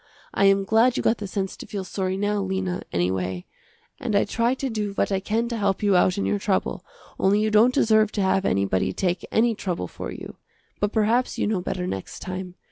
I 0.33 0.45
am 0.45 0.63
glad 0.63 0.97
you 0.97 1.03
got 1.03 1.19
the 1.19 1.27
sense 1.27 1.55
to 1.55 1.67
feel 1.67 1.83
sorry 1.83 2.17
now, 2.17 2.41
Lena, 2.41 2.81
anyway, 2.91 3.45
and 3.99 4.15
I 4.15 4.25
try 4.25 4.55
to 4.55 4.67
do 4.67 4.93
what 4.93 5.11
I 5.11 5.19
can 5.19 5.47
to 5.49 5.57
help 5.57 5.83
you 5.83 5.95
out 5.95 6.17
in 6.17 6.25
your 6.25 6.39
trouble, 6.39 6.83
only 7.19 7.39
you 7.39 7.51
don't 7.51 7.71
deserve 7.71 8.11
to 8.13 8.21
have 8.23 8.43
anybody 8.43 8.93
take 8.93 9.23
any 9.31 9.53
trouble 9.53 9.87
for 9.87 10.11
you. 10.11 10.37
But 10.79 10.91
perhaps 10.91 11.37
you 11.37 11.45
know 11.45 11.61
better 11.61 11.85
next 11.85 12.17
time. 12.17 12.55